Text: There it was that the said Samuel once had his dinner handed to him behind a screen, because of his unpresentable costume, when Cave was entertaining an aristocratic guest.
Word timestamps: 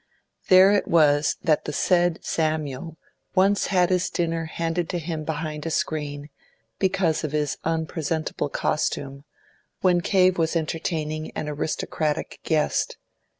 There 0.49 0.71
it 0.71 0.87
was 0.87 1.37
that 1.43 1.65
the 1.65 1.71
said 1.71 2.25
Samuel 2.25 2.97
once 3.35 3.67
had 3.67 3.91
his 3.91 4.09
dinner 4.09 4.45
handed 4.45 4.89
to 4.89 4.97
him 4.97 5.23
behind 5.25 5.63
a 5.67 5.69
screen, 5.69 6.31
because 6.79 7.23
of 7.23 7.33
his 7.33 7.59
unpresentable 7.63 8.49
costume, 8.49 9.25
when 9.81 10.01
Cave 10.01 10.39
was 10.39 10.55
entertaining 10.55 11.29
an 11.37 11.47
aristocratic 11.47 12.39
guest. 12.43 12.97